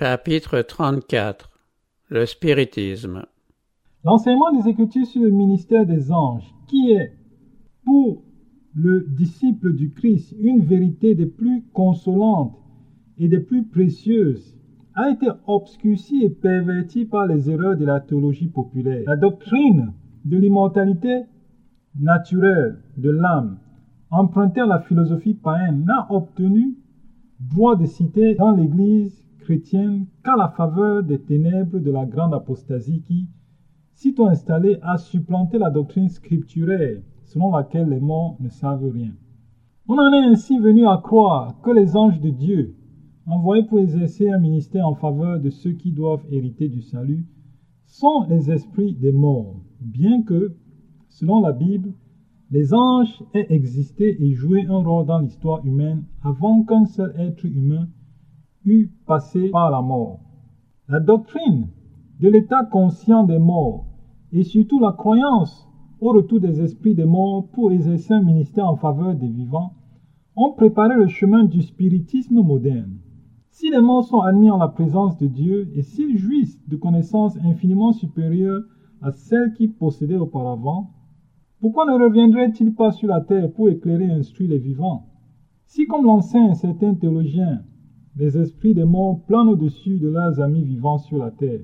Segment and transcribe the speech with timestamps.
[0.00, 1.50] Chapitre 34
[2.10, 3.26] Le spiritisme.
[4.04, 7.16] L'enseignement des Écritures sur le ministère des anges, qui est,
[7.84, 8.22] pour
[8.76, 12.56] le disciple du Christ, une vérité des plus consolantes
[13.18, 14.56] et des plus précieuses,
[14.94, 19.02] a été obscurci et perverti par les erreurs de la théologie populaire.
[19.04, 19.94] La doctrine
[20.24, 21.24] de l'immortalité
[21.98, 23.58] naturelle de l'âme,
[24.12, 26.76] empruntée à la philosophie païenne, n'a obtenu
[27.40, 29.24] droit de citer dans l'Église
[29.56, 33.28] qu'à la faveur des ténèbres de la grande apostasie qui,
[33.94, 39.12] sitôt installée, a supplanté la doctrine scripturaire selon laquelle les morts ne savent rien.
[39.88, 42.74] On en est ainsi venu à croire que les anges de Dieu,
[43.26, 47.26] envoyés pour exercer un ministère en faveur de ceux qui doivent hériter du salut,
[47.86, 50.56] sont les esprits des morts, bien que,
[51.08, 51.94] selon la Bible,
[52.50, 57.44] les anges aient existé et joué un rôle dans l'histoire humaine avant qu'un seul être
[57.44, 57.88] humain
[59.06, 60.20] passé par la mort.
[60.88, 61.68] La doctrine
[62.20, 63.86] de l'état conscient des morts
[64.32, 65.68] et surtout la croyance
[66.00, 69.72] au retour des esprits des morts pour exercer un ministère en faveur des vivants
[70.36, 72.98] ont préparé le chemin du spiritisme moderne.
[73.50, 77.36] Si les morts sont admis en la présence de Dieu et s'ils jouissent de connaissances
[77.44, 78.62] infiniment supérieures
[79.02, 80.90] à celles qu'ils possédaient auparavant,
[81.60, 85.06] pourquoi ne reviendraient-ils pas sur la terre pour éclairer et instruire les vivants?
[85.66, 87.64] Si, comme l'enseignent certains théologiens,
[88.18, 91.60] les esprits des morts planent au-dessus de leurs amis vivants sur la terre,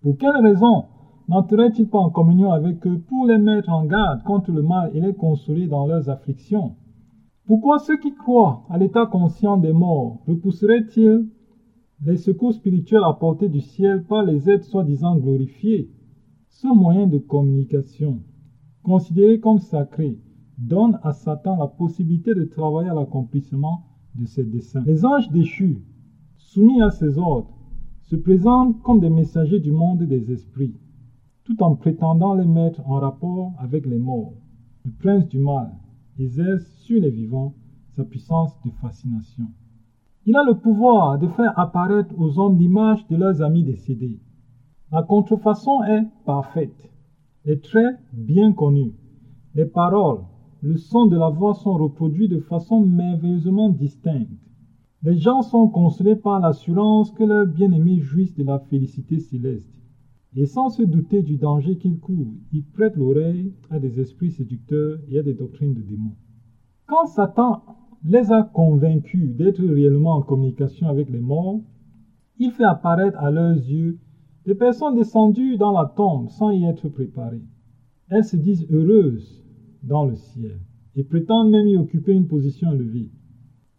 [0.00, 0.86] pour quelle raison
[1.28, 5.00] n'entreraient-ils pas en communion avec eux pour les mettre en garde contre le mal et
[5.00, 6.76] les consoler dans leurs afflictions?
[7.46, 11.28] Pourquoi ceux qui croient à l'état conscient des morts repousseraient-ils
[12.04, 15.90] les secours spirituels apportés du ciel par les êtres soi-disant glorifiés?
[16.48, 18.20] Ce moyen de communication
[18.82, 20.18] considéré comme sacré,
[20.58, 23.82] donne à Satan la possibilité de travailler à l'accomplissement
[24.14, 24.82] de ses desseins.
[24.86, 25.82] Les anges déchus,
[26.36, 27.50] soumis à ses ordres,
[28.02, 30.76] se présentent comme des messagers du monde des esprits,
[31.44, 34.34] tout en prétendant les mettre en rapport avec les morts.
[34.84, 35.70] Le prince du mal
[36.18, 37.54] exerce sur les vivants
[37.96, 39.46] sa puissance de fascination.
[40.26, 44.20] Il a le pouvoir de faire apparaître aux hommes l'image de leurs amis décédés.
[44.90, 46.90] La contrefaçon est parfaite.
[47.44, 48.94] Les traits bien connus,
[49.54, 50.22] les paroles,
[50.64, 54.30] le son de la voix sont reproduits de façon merveilleusement distincte.
[55.02, 59.70] Les gens sont consolés par l'assurance que leurs bien-aimés jouissent de la félicité céleste.
[60.34, 65.00] Et sans se douter du danger qu'ils courent, ils prêtent l'oreille à des esprits séducteurs
[65.10, 66.16] et à des doctrines de démons.
[66.86, 67.62] Quand Satan
[68.02, 71.60] les a convaincus d'être réellement en communication avec les morts,
[72.38, 73.98] il fait apparaître à leurs yeux
[74.46, 77.44] des personnes descendues dans la tombe sans y être préparées.
[78.08, 79.43] Elles se disent heureuses
[79.86, 80.60] dans le ciel
[80.96, 83.10] et prétendent même y occuper une position élevée.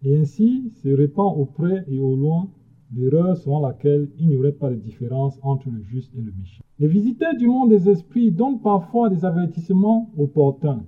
[0.03, 2.49] Et ainsi se répand au près et au loin
[2.93, 6.63] l'erreur selon laquelle il n'y aurait pas de différence entre le juste et le méchant.
[6.79, 10.85] Les visiteurs du monde des esprits donnent parfois des avertissements opportuns.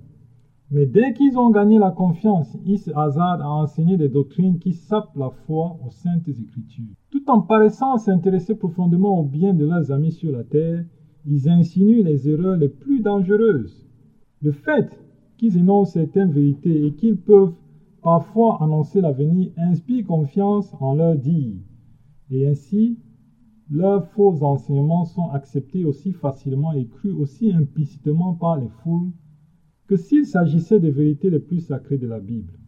[0.70, 4.74] Mais dès qu'ils ont gagné la confiance, ils se hasardent à enseigner des doctrines qui
[4.74, 6.94] sapent la foi aux saintes écritures.
[7.10, 10.84] Tout en paraissant s'intéresser profondément au bien de leurs amis sur la terre,
[11.24, 13.88] ils insinuent les erreurs les plus dangereuses.
[14.42, 15.00] Le fait
[15.38, 17.54] qu'ils énoncent certaines vérités et qu'ils peuvent
[18.02, 21.54] parfois annoncer l'avenir inspire confiance en leur dire.
[22.30, 22.98] Et ainsi,
[23.70, 29.12] leurs faux enseignements sont acceptés aussi facilement et crus aussi implicitement par les foules
[29.86, 32.58] que s'il s'agissait des vérités les plus sacrées de la Bible.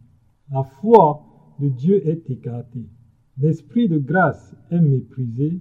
[0.51, 1.23] La foi
[1.59, 2.89] de Dieu est écartée,
[3.37, 5.59] l'esprit de grâce est méprisé,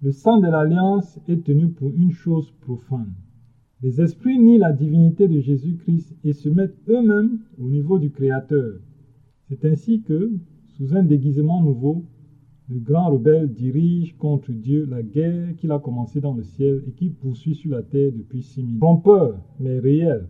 [0.00, 3.14] le sang de l'alliance est tenu pour une chose profane.
[3.82, 8.74] Les esprits nient la divinité de Jésus-Christ et se mettent eux-mêmes au niveau du Créateur.
[9.48, 10.30] C'est ainsi que,
[10.68, 12.04] sous un déguisement nouveau,
[12.68, 16.92] le grand rebelle dirige contre Dieu la guerre qu'il a commencée dans le ciel et
[16.92, 18.78] qui poursuit sur la terre depuis six mille.
[18.78, 20.28] Trompeur, mais réel.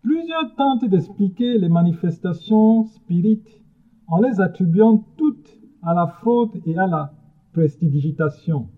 [0.00, 3.62] Plusieurs tentent d'expliquer les manifestations spirites
[4.06, 7.12] en les attribuant toutes à la fraude et à la
[7.52, 8.68] prestidigitation.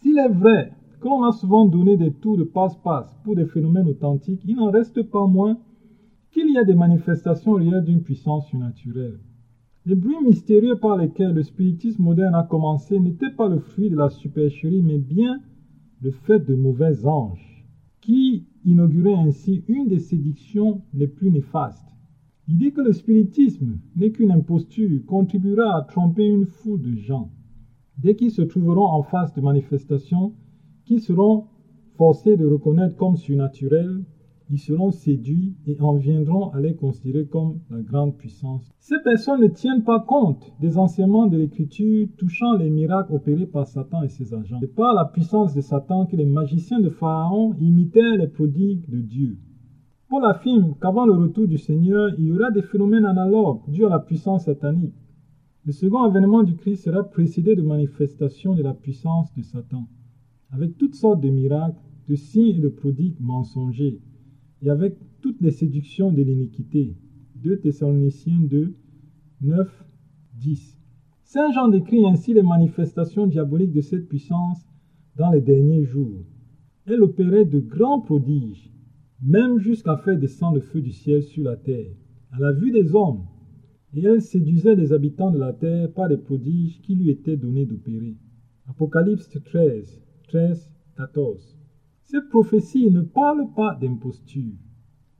[0.00, 0.70] S'il est vrai
[1.00, 4.70] que l'on a souvent donné des tours de passe-passe pour des phénomènes authentiques, il n'en
[4.70, 5.58] reste pas moins
[6.30, 9.18] qu'il y a des manifestations réelles d'une puissance surnaturelle.
[9.86, 13.96] Les bruits mystérieux par lesquels le spiritisme moderne a commencé n'étaient pas le fruit de
[13.96, 15.40] la supercherie, mais bien
[16.02, 17.66] le fait de mauvais anges,
[18.02, 21.96] qui inaugurait ainsi une des séductions les plus néfastes.
[22.46, 27.30] L'idée que le spiritisme n'est qu'une imposture contribuera à tromper une foule de gens.
[27.96, 30.34] Dès qu'ils se trouveront en face de manifestations
[30.90, 31.44] qu'ils seront
[31.96, 34.02] forcés de reconnaître comme surnaturelles,
[34.50, 38.68] ils seront séduits et en viendront à les considérer comme la grande puissance.
[38.80, 43.68] Ces personnes ne tiennent pas compte des enseignements de l'Écriture touchant les miracles opérés par
[43.68, 44.58] Satan et ses agents.
[44.58, 49.00] C'est par la puissance de Satan que les magiciens de Pharaon imitaient les prodigues de
[49.00, 49.38] Dieu.
[50.08, 53.90] Paul affirme qu'avant le retour du Seigneur, il y aura des phénomènes analogues dus à
[53.90, 54.96] la puissance satanique.
[55.64, 59.86] Le second avènement du Christ sera précédé de manifestations de la puissance de Satan,
[60.52, 64.00] avec toutes sortes de miracles, de signes et de prodigues mensongers
[64.62, 66.96] et avec toutes les séductions de l'iniquité.
[67.36, 68.74] 2 Thessaloniciens 2,
[69.42, 69.84] 9,
[70.34, 70.78] 10.
[71.22, 74.66] Saint Jean décrit ainsi les manifestations diaboliques de cette puissance
[75.16, 76.24] dans les derniers jours.
[76.86, 78.72] Elle opérait de grands prodiges,
[79.22, 81.92] même jusqu'à faire descendre le feu du ciel sur la terre,
[82.32, 83.26] à la vue des hommes,
[83.94, 87.66] et elle séduisait les habitants de la terre par les prodiges qui lui étaient donnés
[87.66, 88.16] d'opérer.
[88.66, 91.58] Apocalypse 13, 13, 14.
[92.04, 94.54] Cette prophétie ne parle pas d'imposture.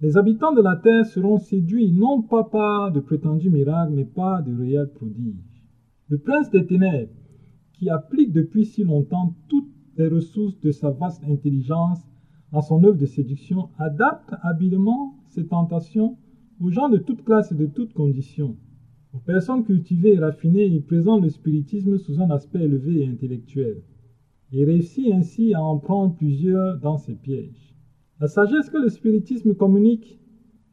[0.01, 4.45] Les habitants de la terre seront séduits non pas par de prétendus miracles, mais par
[4.45, 5.65] de réels prodiges.
[6.07, 7.11] Le prince des ténèbres,
[7.73, 12.07] qui applique depuis si longtemps toutes les ressources de sa vaste intelligence
[12.53, 16.19] à son œuvre de séduction, adapte habilement ses tentations
[16.61, 18.57] aux gens de toute classe et de toutes conditions.
[19.13, 23.83] Aux personnes cultivées et raffinées, il présente le spiritisme sous un aspect élevé et intellectuel
[24.53, 27.75] et réussit ainsi à en prendre plusieurs dans ses pièges.
[28.21, 30.21] La sagesse que le spiritisme communique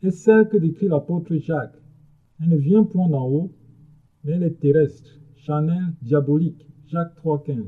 [0.03, 1.81] est celle que décrit l'apôtre Jacques.
[2.39, 3.51] Elle ne vient point d'en haut,
[4.23, 6.67] mais elle est terrestre, charnelle, diabolique.
[6.87, 7.65] Jacques 3.15.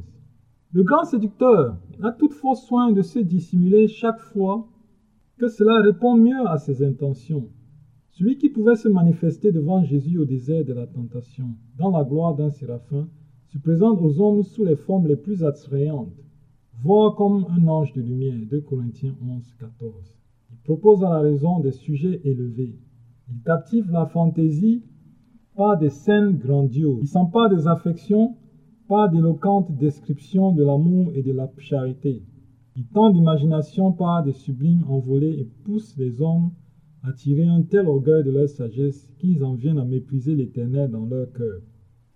[0.72, 4.68] Le grand séducteur a toutefois soin de se dissimuler chaque fois
[5.38, 7.50] que cela répond mieux à ses intentions.
[8.12, 12.36] Celui qui pouvait se manifester devant Jésus au désert de la tentation, dans la gloire
[12.36, 13.08] d'un séraphin,
[13.52, 16.14] se présente aux hommes sous les formes les plus attrayantes,
[16.84, 18.36] voire comme un ange de lumière.
[18.50, 19.94] 2 Corinthiens 11, 14.
[20.52, 22.76] Il propose à la raison des sujets élevés.
[23.28, 24.84] Il captive la fantaisie
[25.56, 27.00] par des scènes grandioses.
[27.02, 28.36] Il s'empare des affections
[28.88, 32.24] par d'éloquentes descriptions de l'amour et de la charité.
[32.76, 36.52] Il tend l'imagination par des sublimes envolées et pousse les hommes
[37.04, 41.06] à tirer un tel orgueil de leur sagesse qu'ils en viennent à mépriser l'Éternel dans
[41.06, 41.62] leur cœur.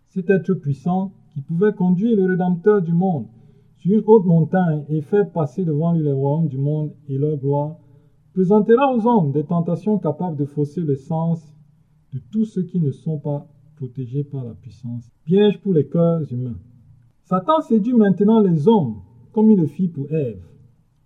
[0.10, 3.28] Cet être puissant qui pouvait conduire le Rédempteur du monde
[3.78, 7.38] sur une haute montagne et faire passer devant lui les royaumes du monde et leur
[7.38, 7.76] gloire,
[8.34, 11.54] présentera aux hommes des tentations capables de fausser le sens
[12.14, 15.10] de tous ceux qui ne sont pas protégés par la puissance.
[15.26, 16.58] Piège pour les cœurs humains.
[17.24, 19.02] Satan séduit maintenant les hommes
[19.34, 20.44] comme il le fit pour Ève,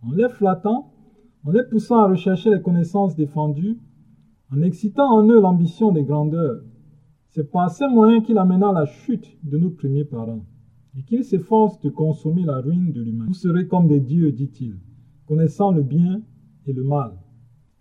[0.03, 0.91] en les flattant,
[1.45, 3.79] en les poussant à rechercher les connaissances défendues,
[4.51, 6.61] en excitant en eux l'ambition des grandeurs,
[7.29, 10.45] c'est par ces moyens qu'il amena la chute de nos premiers parents
[10.97, 13.25] et qu'il s'efforce de consommer la ruine de l'humain.
[13.27, 14.75] Vous serez comme des dieux, dit-il,
[15.27, 16.21] connaissant le bien
[16.65, 17.11] et le mal.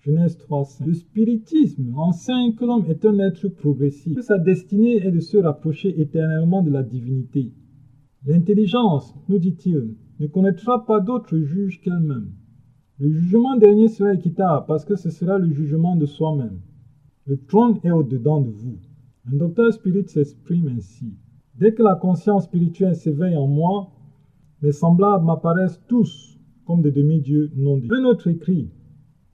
[0.01, 0.87] Genèse 3.5.
[0.87, 5.37] Le spiritisme enseigne que l'homme est un être progressif, que sa destinée est de se
[5.37, 7.53] rapprocher éternellement de la divinité.
[8.25, 12.31] L'intelligence, nous dit-il, ne connaîtra pas d'autre juge qu'elle-même.
[12.99, 16.61] Le jugement dernier sera équitable parce que ce sera le jugement de soi-même.
[17.27, 18.79] Le trône est au-dedans de vous.
[19.33, 21.15] Un docteur spirit s'exprime ainsi.
[21.57, 23.91] Dès que la conscience spirituelle s'éveille en moi,
[24.63, 27.89] mes semblables m'apparaissent tous comme des demi-dieux non dits.
[27.91, 28.71] Un autre écrit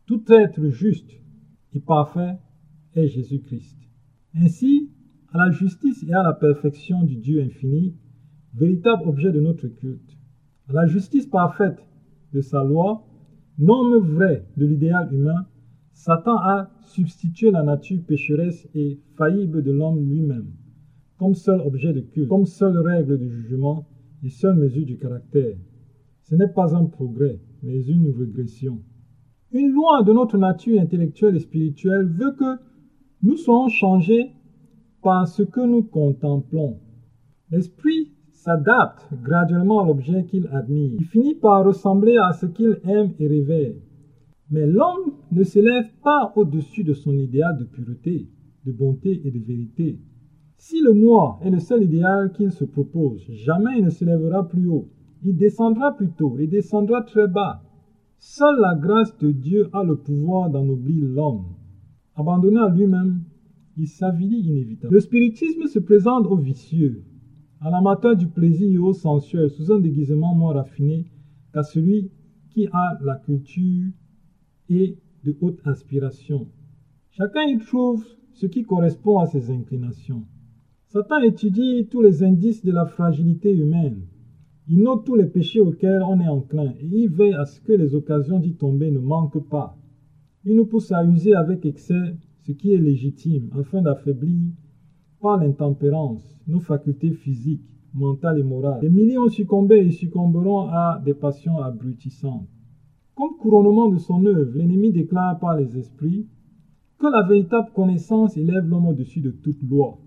[0.06, 1.10] Tout être juste
[1.74, 2.38] et parfait
[2.94, 3.78] est Jésus-Christ.
[4.34, 4.90] Ainsi,
[5.32, 7.94] à la justice et à la perfection du Dieu infini,
[8.54, 10.16] véritable objet de notre culte,
[10.68, 11.78] à la justice parfaite
[12.32, 13.06] de sa loi,
[13.58, 15.46] norme vrai de l'idéal humain,
[15.92, 20.50] Satan a substitué la nature pécheresse et faillible de l'homme lui-même,
[21.18, 23.86] comme seul objet de culte, comme seule règle de jugement
[24.24, 25.56] et seule mesure du caractère.
[26.22, 28.80] Ce n'est pas un progrès, mais une régression.
[29.52, 32.58] Une loi de notre nature intellectuelle et spirituelle veut que
[33.22, 34.32] nous soyons changés
[35.02, 36.78] par ce que nous contemplons.
[37.50, 40.96] L'esprit s'adapte graduellement à l'objet qu'il admire.
[40.98, 43.74] Il finit par ressembler à ce qu'il aime et révère.
[44.50, 48.28] Mais l'homme ne s'élève pas au-dessus de son idéal de pureté,
[48.66, 49.98] de bonté et de vérité.
[50.56, 54.68] Si le moi est le seul idéal qu'il se propose, jamais il ne s'élèvera plus
[54.68, 54.88] haut.
[55.24, 57.62] Il descendra plutôt et descendra très bas.
[58.18, 61.46] Seule la grâce de Dieu a le pouvoir d'ennoblir l'homme.
[62.14, 63.22] Abandonné à lui-même,
[63.76, 64.92] il s'avilit inévitablement.
[64.92, 67.02] Le spiritisme se présente aux vicieux,
[67.60, 71.06] à l'amateur du plaisir et au sensuel, sous un déguisement moins raffiné
[71.52, 72.10] qu'à celui
[72.50, 73.90] qui a la culture
[74.68, 76.48] et de haute aspiration.
[77.10, 80.24] Chacun y trouve ce qui correspond à ses inclinations.
[80.86, 84.02] Satan étudie tous les indices de la fragilité humaine.
[84.68, 87.72] Il note tous les péchés auxquels on est enclin et il veille à ce que
[87.72, 89.78] les occasions d'y tomber ne manquent pas.
[90.44, 94.52] Il nous pousse à user avec excès ce qui est légitime afin d'affaiblir
[95.20, 97.62] par l'intempérance nos facultés physiques,
[97.94, 98.80] mentales et morales.
[98.80, 102.48] Des milliers ont succombé et succomberont à des passions abrutissantes.
[103.14, 106.26] Comme couronnement de son œuvre, l'ennemi déclare par les esprits
[106.98, 109.98] que la véritable connaissance élève l'homme au-dessus de toute loi,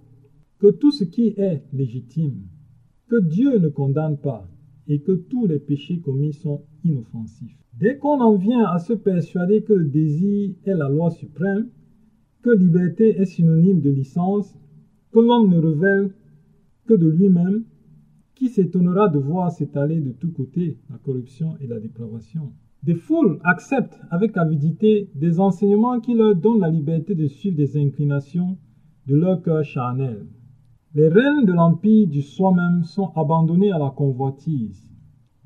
[0.60, 2.48] que tout ce qui est légitime,
[3.08, 4.48] que Dieu ne condamne pas
[4.88, 7.58] et que tous les péchés commis sont inoffensifs.
[7.78, 11.70] Dès qu'on en vient à se persuader que le désir est la loi suprême,
[12.42, 14.56] que liberté est synonyme de licence,
[15.12, 16.12] que l'homme ne révèle
[16.86, 17.64] que de lui-même,
[18.36, 22.52] qui s'étonnera de voir s'étaler de tous côtés la corruption et la dépravation?
[22.86, 27.78] Des foules acceptent avec avidité des enseignements qui leur donnent la liberté de suivre des
[27.78, 28.60] inclinations
[29.08, 30.28] de leur cœur charnel.
[30.94, 34.88] Les rênes de l'empire du soi-même sont abandonnés à la convoitise.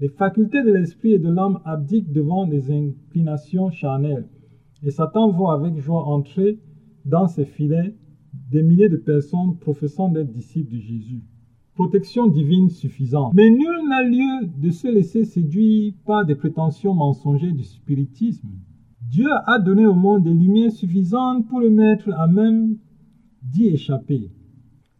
[0.01, 4.27] Les facultés de l'esprit et de l'âme abdiquent devant des inclinations charnelles,
[4.83, 6.59] et Satan voit avec joie entrer
[7.05, 7.95] dans ses filets
[8.51, 11.23] des milliers de personnes professant d'être disciples de Jésus.
[11.79, 13.33] Protection divine suffisante.
[13.33, 18.49] Mais nul n'a lieu de se laisser séduire par des prétentions mensongères du spiritisme.
[19.09, 22.75] Dieu a donné au monde des lumières suffisantes pour le mettre à même
[23.43, 24.29] d'y échapper.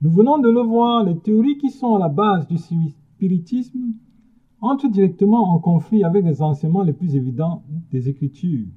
[0.01, 3.95] Nous venons de le voir, les théories qui sont à la base du spiritisme
[4.61, 8.67] entrent directement en conflit avec les enseignements les plus évidents des Écritures.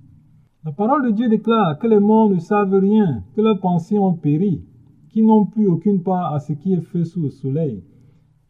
[0.65, 4.15] La parole de Dieu déclare que les morts ne savent rien, que leurs pensées ont
[4.15, 4.65] péri,
[5.11, 7.85] qu'ils n'ont plus aucune part à ce qui est fait sous le soleil,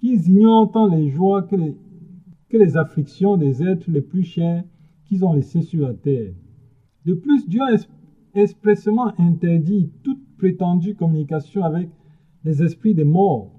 [0.02, 1.76] qu'ils ignorent tant les joies que les,
[2.50, 4.64] les afflictions des êtres les plus chers
[5.04, 6.32] qu'ils ont laissés sur la terre.
[7.06, 7.76] De plus, Dieu a
[8.34, 11.88] expressément interdit toute prétendue communication avec
[12.42, 13.52] les esprits des morts.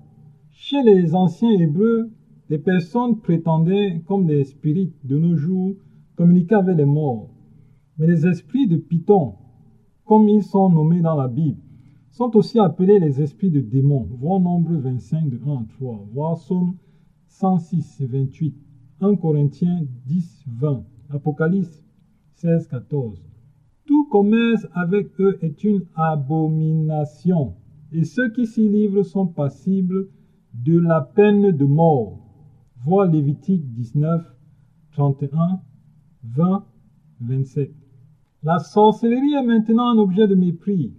[0.52, 2.12] Chez les anciens Hébreux,
[2.50, 5.76] des personnes prétendaient, comme des spirites de nos jours,
[6.18, 7.30] communiquer avec les morts.
[7.98, 9.36] Mais les esprits de Python,
[10.04, 11.63] comme ils sont nommés dans la Bible,
[12.14, 14.08] sont aussi appelés les esprits de démons.
[14.20, 16.08] Voir Nombre 25 de 1 à 3.
[16.14, 16.76] Voir Somme
[17.28, 18.56] 106 et 28.
[19.02, 20.86] 1 Corinthiens 10, 20.
[21.10, 21.84] Apocalypse
[22.36, 23.22] 16, 14.
[23.86, 27.56] Tout commerce avec eux est une abomination,
[27.92, 30.08] et ceux qui s'y livrent sont passibles
[30.54, 32.20] de la peine de mort.
[32.78, 34.24] Voir Lévitique 19,
[34.92, 35.62] 31,
[36.24, 36.66] 20,
[37.22, 37.74] 27.
[38.44, 40.94] La sorcellerie est maintenant un objet de mépris.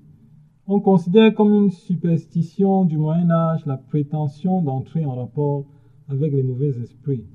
[0.66, 5.66] On considère comme une superstition du Moyen Âge la prétention d'entrer en rapport
[6.08, 7.26] avec les mauvais esprits.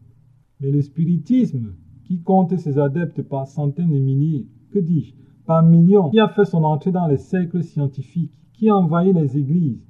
[0.60, 5.14] Mais le spiritisme, qui compte ses adeptes par centaines de milliers, que dis-je,
[5.46, 9.38] par millions, qui a fait son entrée dans les cercles scientifiques, qui a envahi les
[9.38, 9.86] églises,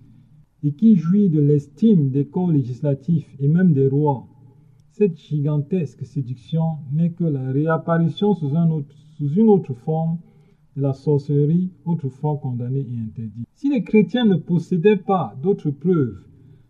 [0.61, 4.27] et qui jouit de l'estime des corps législatifs et même des rois,
[4.91, 10.17] cette gigantesque séduction n'est que la réapparition sous, sous une autre forme
[10.81, 13.47] la sorcellerie, autrefois condamnée et interdite.
[13.53, 16.23] Si les chrétiens ne possédaient pas d'autres preuves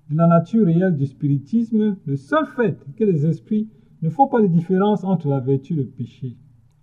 [0.09, 3.69] de la nature réelle du spiritisme, le seul fait que les esprits
[4.01, 6.37] ne font pas de différence entre la vertu et le péché,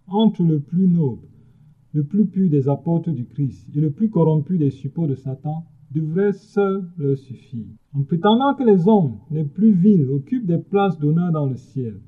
[0.07, 1.27] entre le plus noble,
[1.93, 5.65] le plus pur des apôtres du Christ et le plus corrompu des suppôts de Satan,
[5.91, 7.67] devrait seul leur suffire.
[7.95, 12.01] En prétendant que les hommes les plus vils occupent des places d'honneur dans le ciel,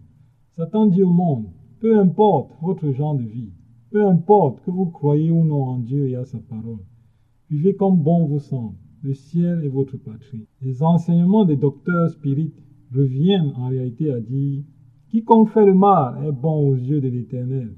[0.56, 1.46] Satan dit au monde,
[1.80, 3.52] peu importe votre genre de vie,
[3.90, 6.84] peu importe que vous croyez ou non en Dieu et à sa parole,
[7.50, 10.46] vivez comme bon vous semble, le ciel est votre patrie.
[10.60, 12.62] Les enseignements des docteurs spirites
[12.94, 14.62] reviennent en réalité à dire,
[15.08, 17.74] quiconque fait le mal est bon aux yeux de l'Éternel,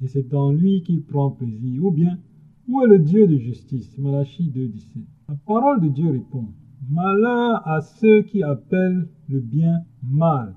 [0.00, 2.18] et c'est en lui qu'il prend plaisir, ou bien,
[2.66, 3.96] où est le Dieu de justice?
[3.98, 5.04] Malachie 2.17.
[5.28, 6.48] La parole de Dieu répond,
[6.90, 10.54] Malheur à ceux qui appellent le bien mal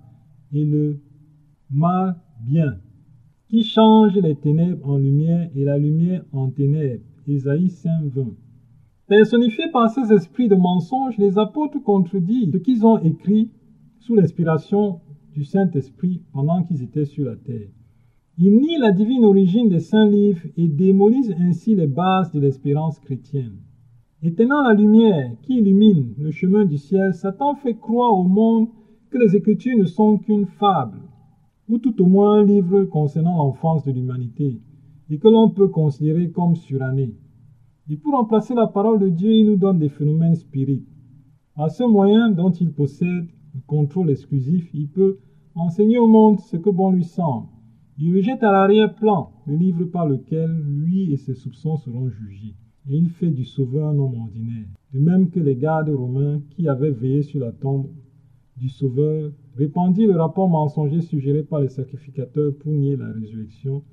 [0.52, 1.00] et le
[1.70, 2.80] mal bien,
[3.50, 7.04] qui changent les ténèbres en lumière et la lumière en ténèbres.
[7.28, 8.34] Isaïe 5.20.
[9.08, 13.52] Personnifiés par ces esprits de mensonge, les apôtres contredisent ce qu'ils ont écrit
[14.00, 15.00] sous l'inspiration
[15.34, 17.70] du Saint-Esprit pendant qu'ils étaient sur la terre.
[18.38, 23.00] Ils nient la divine origine des saints livres et démolissent ainsi les bases de l'espérance
[23.00, 23.58] chrétienne.
[24.22, 28.68] Éteignant la lumière qui illumine le chemin du ciel, Satan fait croire au monde
[29.10, 31.00] que les Écritures ne sont qu'une fable,
[31.68, 34.62] ou tout au moins un livre concernant l'enfance de l'humanité,
[35.10, 37.16] et que l'on peut considérer comme suranné.
[37.90, 40.88] Et pour remplacer la parole de Dieu, il nous donne des phénomènes spirites.
[41.56, 45.18] À ce moyen dont il possède le contrôle exclusif, il peut
[45.56, 47.48] enseigner au monde ce que bon lui semble
[48.00, 52.54] il rejette à l'arrière-plan le livre par lequel lui et ses soupçons seront jugés.
[52.88, 54.68] Et il fait du sauveur un homme ordinaire.
[54.94, 57.88] De même que les gardes romains qui avaient veillé sur la tombe
[58.56, 63.84] du sauveur répandirent le rapport mensonger suggéré par les sacrificateurs pour nier la résurrection,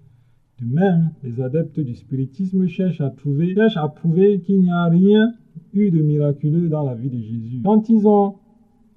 [0.61, 4.85] De même, les adeptes du spiritisme cherchent à, trouver, cherchent à prouver qu'il n'y a
[4.85, 5.33] rien
[5.73, 7.63] eu de miraculeux dans la vie de Jésus.
[7.65, 8.37] Quand ils ont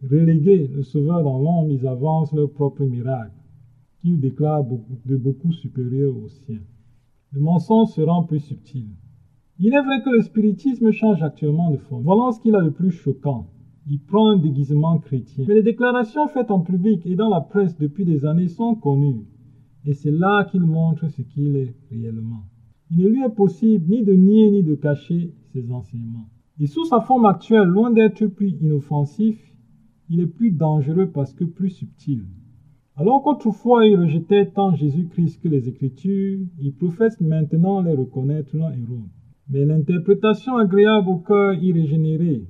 [0.03, 3.33] relégué le Sauveur dans l'ombre, ils avancent leur propre miracle,
[4.01, 4.65] qu'ils déclarent
[5.05, 6.59] de beaucoup supérieur au sien.
[7.31, 8.87] Le mensonge se rend plus subtil.
[9.59, 12.03] Il est vrai que le spiritisme change actuellement de forme.
[12.03, 13.47] Voilà ce qu'il a de plus choquant.
[13.89, 15.45] Il prend un déguisement chrétien.
[15.47, 19.25] Mais les déclarations faites en public et dans la presse depuis des années sont connues.
[19.85, 22.43] Et c'est là qu'il montre ce qu'il est réellement.
[22.91, 26.27] Il ne lui est possible ni de nier ni de cacher ses enseignements.
[26.59, 29.53] Et sous sa forme actuelle, loin d'être plus inoffensif,
[30.09, 32.25] il est plus dangereux parce que plus subtil.
[32.97, 38.69] Alors qu'autrefois il rejetait tant Jésus-Christ que les Écritures, il professe maintenant les reconnaître non
[38.69, 39.07] héros.
[39.49, 42.47] Mais l'interprétation agréable au cœur irrégénéré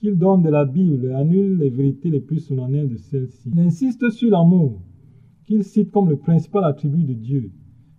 [0.00, 3.50] qu'il donne de la Bible annule les vérités les plus solennelles de celle-ci.
[3.52, 4.80] Il insiste sur l'amour,
[5.44, 7.52] qu'il cite comme le principal attribut de Dieu,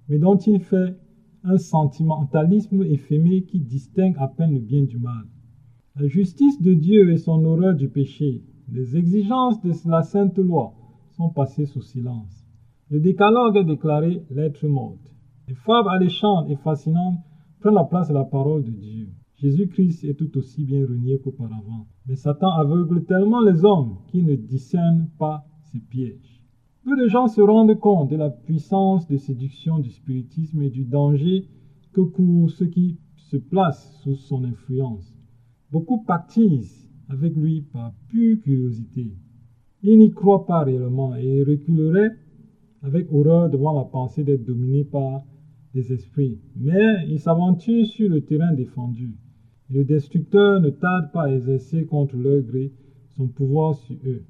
[0.10, 0.98] mais dont il fait
[1.43, 5.25] un sentimentalisme éphémère qui distingue à peine le bien du mal.
[5.96, 8.41] La justice de Dieu et son horreur du péché,
[8.72, 10.74] les exigences de la sainte loi
[11.12, 12.48] sont passées sous silence.
[12.89, 15.00] Le décalogue est déclaré lettre morte.
[15.48, 17.20] Les fables alléchantes et fascinantes
[17.60, 19.10] prennent la place de la parole de Dieu.
[19.42, 21.88] Jésus-Christ est tout aussi bien renié qu'auparavant.
[22.06, 26.44] Mais Satan aveugle tellement les hommes qu'ils ne discernent pas ses pièges.
[26.84, 30.86] Peu de gens se rendent compte de la puissance de séduction du spiritisme et du
[30.86, 31.48] danger
[31.92, 35.12] que courent ceux qui se placent sous son influence.
[35.72, 39.12] Beaucoup pactisent avec lui par pure curiosité.
[39.82, 42.12] Ils n'y croient pas réellement et reculeraient
[42.84, 45.24] avec horreur devant la pensée d'être dominés par
[45.74, 49.18] des esprits, mais ils s'aventurent sur le terrain défendu.
[49.74, 52.74] Le destructeur ne tarde pas à exercer contre leur gré
[53.16, 54.24] son pouvoir sur eux.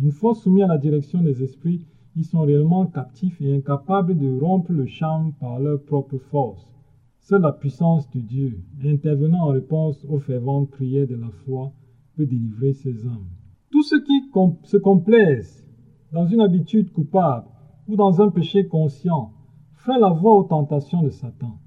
[0.00, 4.38] Une fois soumis à la direction des esprits, ils sont réellement captifs et incapables de
[4.38, 6.76] rompre le charme par leur propre force.
[7.18, 11.72] Seule la puissance de Dieu, intervenant en réponse aux ferventes prières de la foi,
[12.16, 13.26] peut délivrer ces âmes.
[13.72, 14.30] Tous ceux qui
[14.62, 15.66] se complaisent
[16.12, 17.48] dans une habitude coupable
[17.88, 19.32] ou dans un péché conscient
[19.74, 21.58] fait la voie aux tentations de Satan.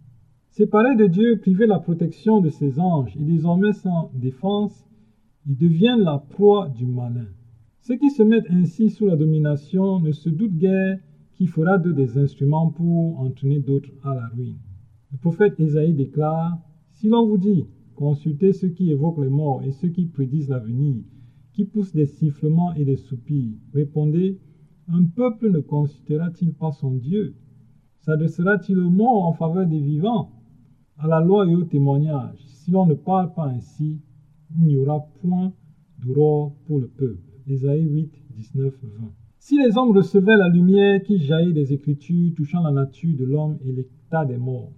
[0.51, 4.85] Séparés de Dieu, privés de la protection de ses anges et désormais sans défense,
[5.45, 7.29] ils deviennent la proie du malin.
[7.79, 10.99] Ceux qui se mettent ainsi sous la domination ne se doutent guère
[11.35, 14.59] qu'il fera d'eux des instruments pour entraîner d'autres à la ruine.
[15.13, 16.57] Le prophète Isaïe déclare
[16.91, 17.63] Si l'on vous dit,
[17.95, 21.01] consultez ceux qui évoquent les morts et ceux qui prédisent l'avenir,
[21.53, 24.37] qui poussent des sifflements et des soupirs, répondez
[24.89, 27.35] Un peuple ne consultera-t-il pas son Dieu?
[27.99, 30.33] S'adressera-t-il au mort en faveur des vivants?
[31.03, 32.37] À la loi et au témoignage.
[32.45, 33.99] Si l'on ne parle pas ainsi,
[34.55, 35.51] il n'y aura point
[35.97, 37.17] d'aurore pour le peuple.
[37.47, 39.11] Ésaïe 8, 19, 20.
[39.39, 43.57] Si les hommes recevaient la lumière qui jaillit des Écritures touchant la nature de l'homme
[43.65, 44.73] et l'état des morts,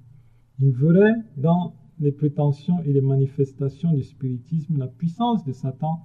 [0.60, 6.00] ils verraient dans les prétentions et les manifestations du spiritisme la puissance de Satan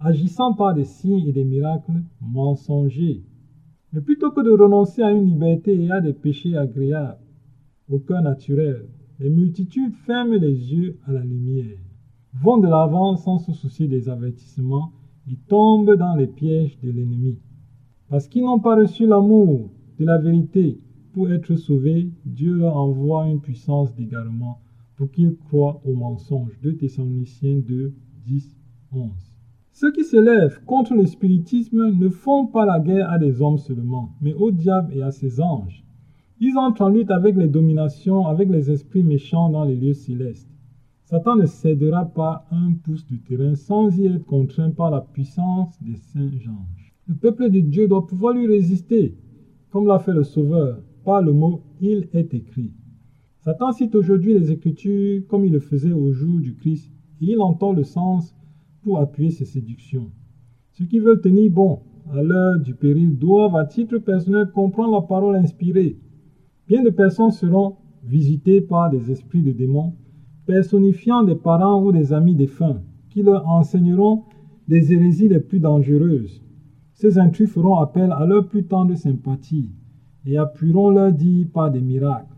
[0.00, 3.22] agissant par des signes et des miracles mensongers
[3.92, 7.18] mais plutôt que de renoncer à une liberté et à des péchés agréables
[7.90, 8.88] au cœur naturel,
[9.22, 11.78] les multitudes ferment les yeux à la lumière,
[12.42, 14.90] vont de l'avant sans se soucier des avertissements
[15.30, 17.38] et tombent dans les pièges de l'ennemi.
[18.08, 20.80] Parce qu'ils n'ont pas reçu l'amour de la vérité
[21.12, 24.60] pour être sauvés, Dieu leur envoie une puissance d'égarement
[24.96, 26.58] pour qu'ils croient au mensonge.
[26.62, 27.94] 2 Thessaloniciens 2,
[28.26, 28.56] 10,
[28.92, 29.10] 11.
[29.70, 34.16] Ceux qui s'élèvent contre le spiritisme ne font pas la guerre à des hommes seulement,
[34.20, 35.84] mais au diable et à ses anges.
[36.44, 40.50] Ils entrent en lutte avec les dominations, avec les esprits méchants dans les lieux célestes.
[41.04, 45.80] Satan ne cédera pas un pouce de terrain sans y être contraint par la puissance
[45.80, 46.94] des saints anges.
[47.06, 49.14] Le peuple de Dieu doit pouvoir lui résister,
[49.70, 52.72] comme l'a fait le Sauveur, par le mot il est écrit.
[53.38, 57.40] Satan cite aujourd'hui les Écritures comme il le faisait au jour du Christ, et il
[57.40, 58.34] entend le sens
[58.82, 60.10] pour appuyer ces séductions.
[60.72, 65.02] Ceux qui veulent tenir bon à l'heure du péril doivent, à titre personnel, comprendre la
[65.02, 66.00] parole inspirée.
[66.72, 69.92] Bien de personnes seront visitées par des esprits de démons,
[70.46, 72.80] personnifiant des parents ou des amis défunts,
[73.10, 74.22] qui leur enseigneront
[74.68, 76.42] des hérésies les plus dangereuses.
[76.94, 79.68] Ces intrus feront appel à leur plus tendre sympathie
[80.24, 82.34] et appuieront leur dit par des miracles.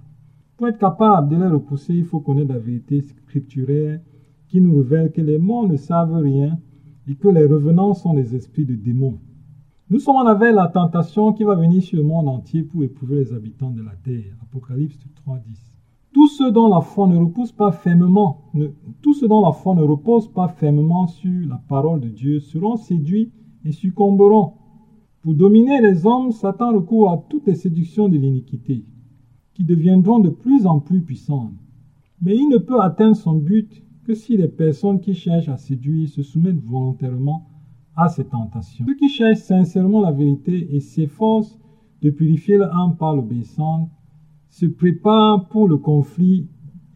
[0.56, 4.00] Pour être capable de les repousser, il faut connaître la vérité scripturaire
[4.48, 6.58] qui nous révèle que les morts ne savent rien
[7.06, 9.20] et que les revenants sont des esprits de démons.
[9.90, 13.16] Nous sommes en veille la tentation qui va venir sur le monde entier pour éprouver
[13.16, 14.34] les habitants de la terre.
[14.40, 15.40] Apocalypse 3.10.
[16.14, 18.50] Tous ceux dont la foi ne repose pas fermement,
[19.02, 22.76] tous ceux dont la foi ne repose pas fermement sur la parole de Dieu seront
[22.76, 23.30] séduits
[23.62, 24.54] et succomberont.
[25.20, 28.86] Pour dominer les hommes, Satan recourt à toutes les séductions de l'iniquité.
[29.52, 31.52] qui deviendront de plus en plus puissantes.
[32.20, 36.08] Mais il ne peut atteindre son but que si les personnes qui cherchent à séduire
[36.08, 37.46] se soumettent volontairement
[37.96, 38.84] à ces tentations.
[38.86, 41.58] Ceux qui cherchent sincèrement la vérité et s'efforcent
[42.02, 43.88] de purifier l'âme par l'obéissance
[44.48, 46.48] se préparent pour le conflit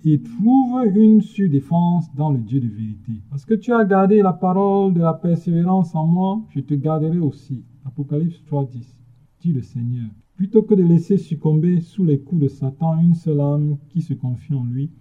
[0.04, 3.12] et trouvent une surdéfense dans le Dieu de vérité.
[3.30, 7.18] Parce que tu as gardé la parole de la persévérance en moi, je te garderai
[7.18, 7.64] aussi.
[7.84, 8.96] Apocalypse 3.10,
[9.40, 10.08] dit le Seigneur.
[10.36, 14.14] Plutôt que de laisser succomber sous les coups de Satan une seule âme qui se
[14.14, 14.92] confie en lui,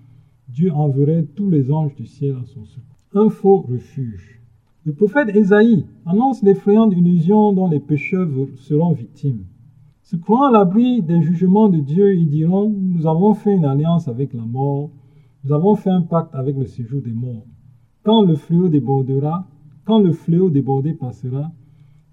[0.50, 2.98] Dieu enverrait tous les anges du ciel à son secours.
[3.14, 4.37] Un faux refuge.
[4.88, 9.44] Le prophète Ésaïe annonce l'effrayante illusion dont les pécheurs seront victimes.
[10.02, 14.08] Se croyant à l'abri des jugements de Dieu, ils diront, nous avons fait une alliance
[14.08, 14.90] avec la mort,
[15.44, 17.46] nous avons fait un pacte avec le séjour des morts.
[18.04, 19.46] Quand le fléau débordera,
[19.84, 21.52] quand le fléau débordé passera,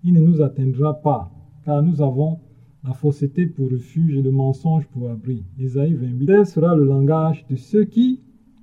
[0.02, 1.30] il ne nous atteindra pas,
[1.64, 2.40] car nous avons
[2.82, 5.44] la fausseté pour refuge et le mensonge pour abri.
[5.60, 6.26] Ésaïe 28.
[6.26, 8.18] Tel sera le langage de ceux qui,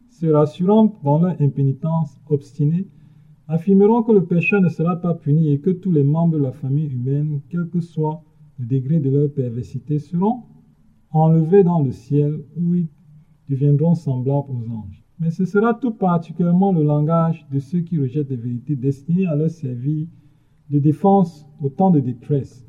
[0.10, 2.90] se rassurant dans leur impénitence obstinée,
[3.52, 6.52] affirmeront que le pécheur ne sera pas puni et que tous les membres de la
[6.52, 8.24] famille humaine, quel que soit
[8.58, 10.44] le degré de leur perversité, seront
[11.12, 12.88] enlevés dans le ciel où ils
[13.50, 15.04] deviendront semblables aux anges.
[15.20, 19.36] Mais ce sera tout particulièrement le langage de ceux qui rejettent les vérités destinées à
[19.36, 20.08] leur servir
[20.70, 22.66] de défense au temps de détresse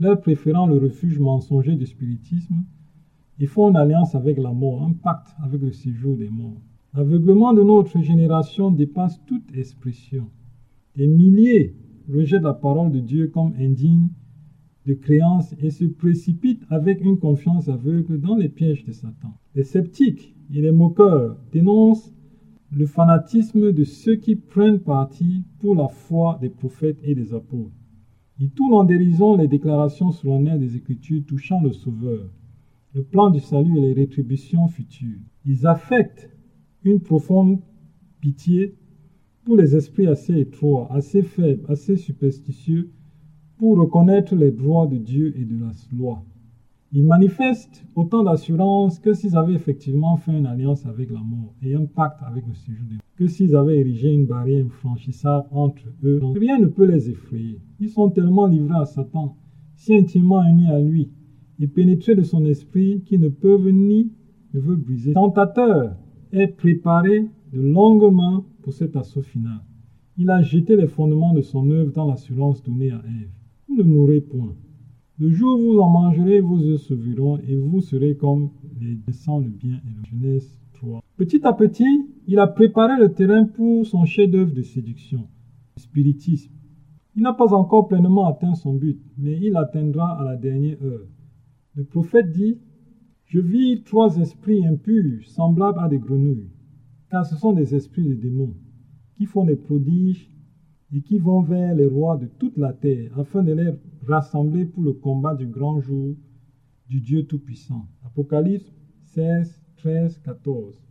[0.00, 2.64] leur préférant le refuge mensonger du spiritisme,
[3.38, 6.62] ils font une alliance avec la mort, un pacte avec le séjour des morts.
[6.92, 10.28] L'aveuglement de notre génération dépasse toute expression.
[10.96, 11.76] Des milliers
[12.12, 14.08] rejettent la parole de Dieu comme indigne
[14.86, 19.34] de créance et se précipitent avec une confiance aveugle dans les pièges de Satan.
[19.54, 22.12] Les sceptiques et les moqueurs dénoncent
[22.72, 27.70] le fanatisme de ceux qui prennent parti pour la foi des prophètes et des apôtres.
[28.40, 32.30] Ils tournent en dérision les déclarations solennelles des Écritures touchant le Sauveur,
[32.94, 35.20] le plan du salut et les rétributions futures.
[35.44, 36.30] Ils affectent
[36.84, 37.60] une profonde
[38.20, 38.74] pitié
[39.44, 42.90] pour les esprits assez étroits, assez faibles, assez superstitieux
[43.58, 46.24] pour reconnaître les droits de Dieu et de la loi.
[46.92, 51.74] Ils manifestent autant d'assurance que s'ils avaient effectivement fait une alliance avec la mort et
[51.74, 56.20] un pacte avec le séjour des que s'ils avaient érigé une barrière infranchissable entre eux.
[56.34, 57.60] Rien ne peut les effrayer.
[57.78, 59.36] Ils sont tellement livrés à Satan,
[59.76, 61.10] si intimement unis à lui,
[61.60, 64.10] et pénétrés de son esprit qu'ils ne peuvent ni
[64.54, 65.12] ne veulent briser.
[65.12, 65.96] Tentateur
[66.32, 69.60] est préparé de longues mains pour cet assaut final.
[70.16, 73.30] Il a jeté les fondements de son œuvre dans l'assurance donnée à Ève.
[73.68, 74.54] Vous ne mourrez point.
[75.18, 79.44] Le jour où vous en mangerez, vous œufs souviront et vous serez comme les descendants
[79.44, 81.02] le bien et le Genèse 3.
[81.16, 85.28] Petit à petit, il a préparé le terrain pour son chef-d'œuvre de séduction,
[85.76, 86.52] le spiritisme.
[87.16, 91.06] Il n'a pas encore pleinement atteint son but, mais il atteindra à la dernière heure.
[91.74, 92.58] Le prophète dit
[93.30, 96.50] Je vis trois esprits impurs, semblables à des grenouilles,
[97.12, 98.56] car ce sont des esprits de démons,
[99.16, 100.28] qui font des prodiges
[100.92, 103.70] et qui vont vers les rois de toute la terre, afin de les
[104.04, 106.16] rassembler pour le combat du grand jour
[106.88, 107.86] du Dieu Tout-Puissant.
[108.04, 110.82] Apocalypse 16, 13, 14.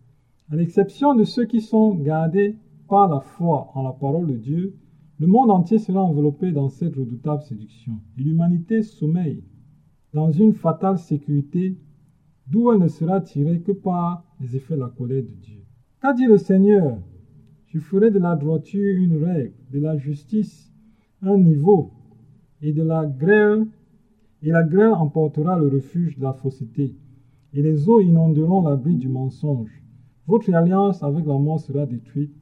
[0.50, 2.56] À l'exception de ceux qui sont gardés
[2.88, 4.78] par la foi en la parole de Dieu,
[5.18, 8.00] le monde entier sera enveloppé dans cette redoutable séduction.
[8.18, 9.44] Et l'humanité sommeille
[10.14, 11.78] dans une fatale sécurité
[12.50, 15.64] d'où elle ne sera tirée que par les effets de la colère de Dieu.
[16.02, 16.98] Qu'a dit le Seigneur?
[17.68, 20.74] Je ferai de la droiture une règle, de la justice
[21.22, 21.92] un niveau,
[22.62, 23.68] et de la grêle,
[24.42, 26.96] et la grêle emportera le refuge de la fausseté,
[27.54, 29.84] et les eaux inonderont l'abri du mensonge.
[30.26, 32.34] Votre alliance avec la mort sera détruite,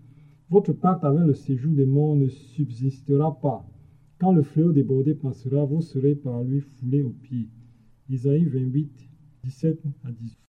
[0.49, 3.65] votre pacte avec le séjour des morts ne subsistera pas.
[4.19, 7.49] Quand le fléau débordé passera, vous serez par lui foulé aux pieds.
[8.09, 9.06] Isaïe 28,
[9.47, 10.37] 17 à 18.